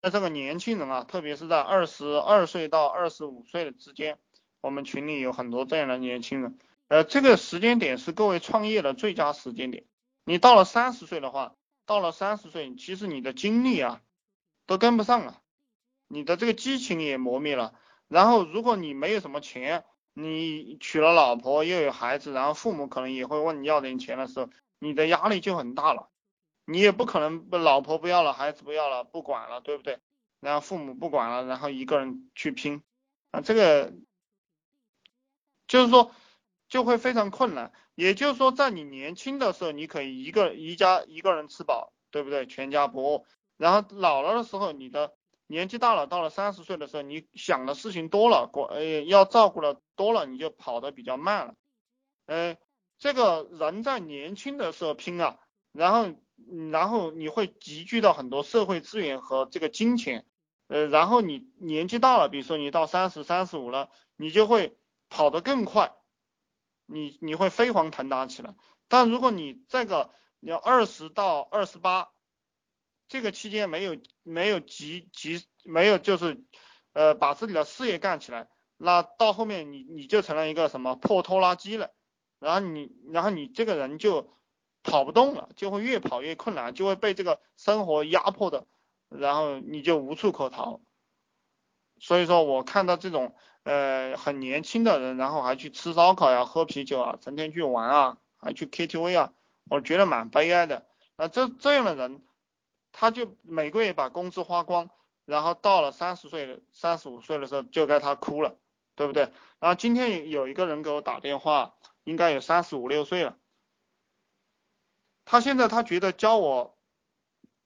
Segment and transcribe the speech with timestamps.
[0.00, 4.18] 那这个年轻人啊，特别是在二十二岁到二十五岁的之间，
[4.60, 6.56] 我们群里有很多这样的年轻人。
[6.86, 9.84] 呃，这个时间点是各位创业的最佳时间点。
[10.24, 14.00] 你到了三十岁的话，到了三十岁，其实你的精力啊
[14.66, 15.40] 都跟不上了，
[16.06, 17.74] 你的这个激情也磨灭了。
[18.08, 19.84] 然后，如果你没有什么钱，
[20.14, 26.08] 你娶了老婆又有孩子，然后父母可能也会问你要点钱的时候，你的压力就很大了。
[26.68, 29.98] 你也不可能老婆不要了，孩子不要了，不管了，对不对？
[30.40, 32.82] 然后父母不管了，然后一个人去拼
[33.30, 33.92] 啊，这个
[35.66, 36.12] 就是说。
[36.68, 42.46] 就会非常困难，也就是说，在你年轻的时候，你可以一个一家一个人吃饱，对不对？
[42.46, 43.24] 全家不饿。
[43.56, 45.14] 然后老了的时候，你的
[45.46, 51.54] 年纪大了，到了三十岁的时候，你想的事情多了，管呃要照顾的多了，你就跑得比较慢了。
[52.26, 52.58] 呃，
[52.98, 55.38] 这个人在年轻的时候拼啊，
[55.72, 56.14] 然后
[56.70, 60.26] 然后你会集聚到很多社会资源和这个金钱，
[60.66, 64.76] 呃，然后你年纪大了，比如说你到三十三十五了，你就会
[65.08, 65.94] 跑得更快。
[66.90, 68.54] 你你会飞黄腾达起来，
[68.88, 72.08] 但如果你这个要二十到二十八
[73.08, 76.42] 这个期间没有没有集集没有就是
[76.94, 78.48] 呃把自己的事业干起来，
[78.78, 81.92] 那到后面你你就成了一个什么破拖拉机了，
[82.38, 84.32] 然后你然后你这个人就
[84.88, 88.66] 跑不动了，就会越跑越困难，就会被这个生活压迫的，
[89.08, 90.80] 然后你就无处可逃。
[91.98, 93.34] 所以说我看到这种。
[93.64, 99.34] 呃，很年轻的人，然后还去吃烧烤呀、喝啤酒啊，成天去玩啊，还去 KTV 啊，
[99.68, 100.86] 我觉得蛮悲哀的。
[101.18, 102.22] 那这这样的人，
[102.92, 104.88] 他就每个月把工资花光，
[105.26, 108.56] 然后到了三十岁、三十五岁的时候，就该他哭了，
[108.94, 109.24] 对不对？
[109.58, 113.36] 然后今天有一个人给我打电话，应该有三十五六岁了，
[115.30, 116.78] 他现在他觉得教我，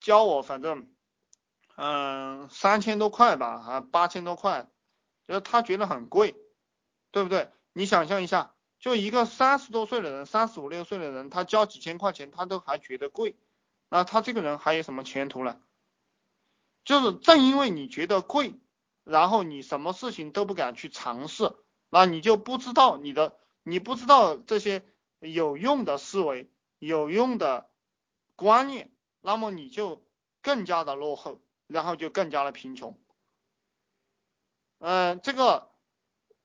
[0.00, 0.88] 教我反正，
[1.76, 4.68] 嗯，三千多块吧，啊，八千多块。
[5.28, 6.34] 就是他觉得很贵，
[7.12, 7.48] 对不对？
[7.72, 13.36] 你想象一下，就一个三十多岁的人，三十五六岁的人，他交几千块钱，他都还觉得贵，
[13.88, 15.60] 那他这个人还有什么前途呢？
[16.84, 18.58] 就是正因为你觉得贵，
[19.04, 21.52] 然后你什么事情都不敢去尝试，
[21.88, 24.84] 那你就不知道你的，你不知道这些
[25.20, 27.70] 有用的思维、有用的
[28.36, 28.90] 观念，
[29.20, 30.06] 那么你就
[30.42, 32.98] 更加的落后，然后就更加的贫穷。
[34.78, 35.70] 嗯，这个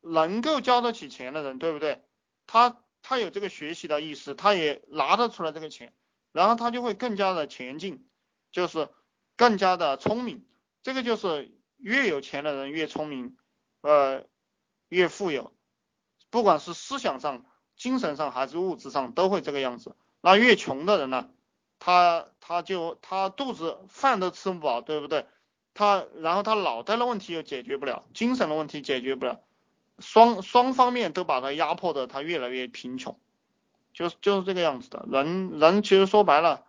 [0.00, 2.04] 能够交得起钱的人，对不对？
[2.46, 5.92] 他他有这个学习的意识，他也拿得出来这个钱，
[6.32, 8.08] 然后他就会更加的前进，
[8.52, 8.88] 就是
[9.36, 10.46] 更加的聪明。
[10.82, 13.36] 这个就是越有钱的人越聪明，
[13.80, 14.24] 呃，
[14.88, 15.52] 越富有，
[16.30, 17.44] 不管是思想上、
[17.76, 19.96] 精神上还是物质上都会这个样子。
[20.20, 21.28] 那越穷的人呢，
[21.78, 25.26] 他他就他肚子饭都吃不饱，对不对？
[25.74, 29.40] 他然后他脑袋的问题又解决不了，精神的问题解决不了，
[30.00, 33.16] 双双方面都把他压迫的他越来越贫穷，
[33.92, 35.06] 就是就是这个样子的。
[35.08, 36.64] 人人其实说白了，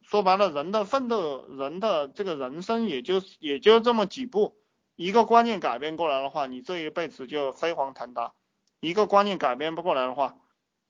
[0.00, 4.56] 说白了人的奋斗，人的这个人生也就也就这么几步，
[4.96, 8.32] 一个观念改变过来的话，你这一辈子就飞黄腾达；
[8.80, 10.38] 一个观念改变不过来的话，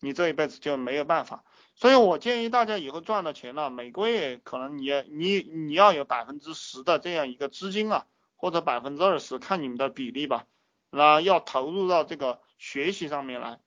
[0.04, 1.42] 你这一辈子就没有办法。
[1.74, 8.06] 所以我建议大家以后赚了钱了，每个月可能你你你要有百分之十的这样一个资金啊，
[8.36, 10.46] 或者百分之二十，看你们的比例吧。
[10.90, 13.58] 那要投入到这个学习上面来，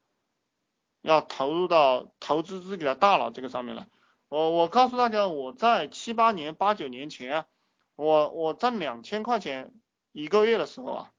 [1.01, 3.87] 要投入到投资自己的大脑这个上面来。
[4.29, 7.45] 我我告诉大家，我在七八年、八九年前，
[7.97, 9.73] 我我挣两千块钱
[10.13, 11.11] 一个月的时候啊，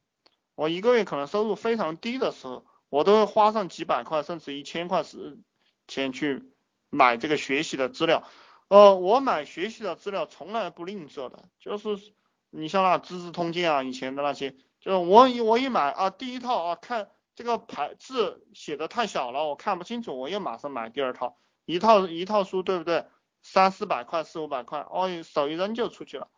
[0.55, 5.39] 我一个月可能收入非常低的时候，我都花上几百块甚至一千块是
[5.87, 6.53] 钱去。
[6.91, 8.27] 买这个学习的资料，
[8.69, 12.15] 呃，我买学习的资料从来不吝啬的，就是
[12.49, 23.05] 你像那《资治通鉴》啊，以前的那些，就是我一我一买啊，第一套啊，看这个牌字写的太小了，我看不清楚，我又马上买第二套，一套一套书，对不对？
[23.43, 26.31] 三四百块，四五百块，哦，手一扔就出去了，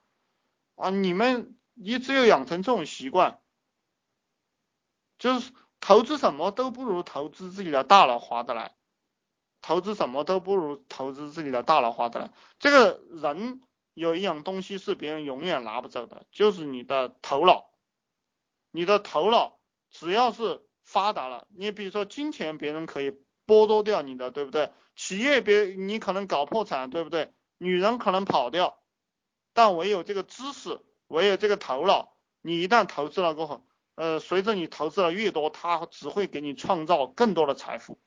[0.74, 3.38] 啊，你们你只有养成这种习惯，
[5.16, 8.74] 就是投资什么都不如投资自己的大脑划得来。
[9.62, 12.30] 投资什么都不如投资自己的大脑划得来。
[12.58, 13.60] 这个人
[13.92, 17.70] 有一样东西是别人永远拿不走的，就是你的头脑。
[18.70, 19.58] 你的头脑
[19.90, 23.10] 只要是发达了，你比如说金钱，别人可以
[23.46, 24.72] 剥夺掉你的，对不对？
[24.96, 27.32] 企业别你可能搞破产，对不对？
[27.58, 28.80] 女人可能跑掉，
[29.52, 33.66] 但唯有这个知识，唯有这个头脑，你一旦投资了过后，
[34.00, 37.98] 呃，随着你投资的越多，它只会给你创造更多的财富。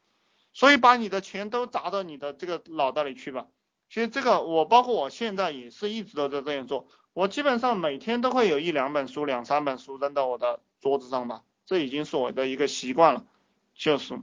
[0.51, 3.45] 所以把你的钱都砸到你的这个脑袋里去吧。
[3.90, 6.88] 其实这个我包括我现在也是一直都在这样做。
[7.13, 13.28] 我基本上每天都会有一两本书、两三本书扔到我的桌子上吧，这已经是我的一个习惯了。
[13.75, 14.19] 就是，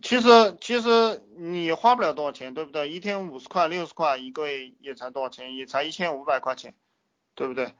[0.00, 2.88] 其实其实你花不了多少钱，对不对？
[2.88, 5.56] 一天五十块、六十块，一个月也才多少钱？
[5.56, 6.76] 也才一千五百块钱，
[7.34, 7.74] 对不对？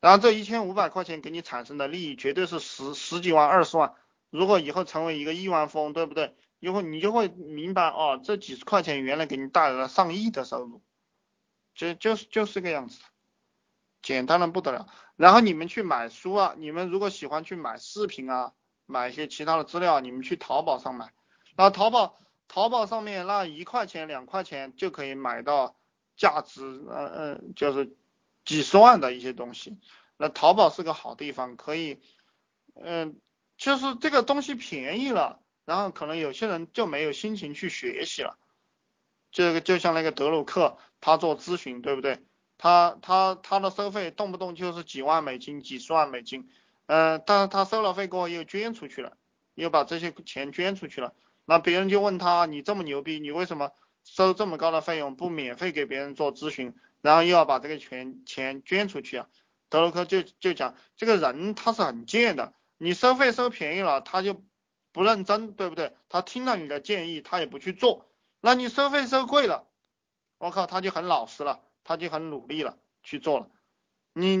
[0.00, 3.94] 然后这一千五百块钱给你产生的利益绝对是十十几万、二十万。
[4.30, 6.34] 如果以后成为一个亿万富翁，对不对？
[6.58, 10.82] 以后你就会明白哦，这几十块钱原来给你带来了上亿的收入。
[11.74, 13.00] 就就是就是这个样子，
[14.02, 14.86] 简单的不得了。
[15.16, 18.52] 然后你们去买书啊，你们如果喜欢去买视频啊，
[18.86, 21.12] 买一些其他的资料，你们去淘宝上买。
[21.56, 22.18] 那淘宝
[22.48, 25.76] 淘宝上面那一块钱两块钱就可以买到
[26.16, 27.96] 价值呃呃就是
[28.50, 29.78] 几十万的一些东西。
[30.16, 32.00] 那淘宝是个好地方，可以
[32.74, 33.20] 嗯
[33.56, 38.36] 就是这个东西便宜了，然后可能有些人就没有心情去学习了。
[39.30, 42.24] 这个就像那个德鲁克，他做咨询，对不对？
[42.58, 46.50] 他他他的收费动不动就是几万美金、几十万美金，
[46.86, 49.16] 嗯，但是他收了费过后又捐出去了，
[49.54, 51.14] 又把这些钱捐出去了。
[51.44, 53.70] 那别人就问他，你这么牛逼，你为什么
[54.02, 59.28] 收这么高的费用，不免费给别人做咨询，然后又要把这个钱钱捐出去啊？
[59.68, 64.42] 德鲁克就就讲，这个人他是很贱的，你收费收便宜了，他就
[64.92, 65.94] 不认真，对不对？
[66.08, 68.10] 他听了你的建议，他也不去做。
[68.40, 69.68] 那你收费收贵了，
[70.38, 73.48] 我靠，他就很老实了，他就很努力了，去做了。